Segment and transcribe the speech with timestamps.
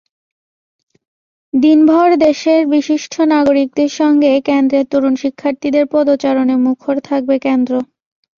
[1.53, 7.73] দিনভর দেশের বিশিষ্ট নাগরিকদের সঙ্গে কেন্দ্রের তরুণ শিক্ষার্থীদের পদচারণে মুখর থাকবে কেন্দ্র।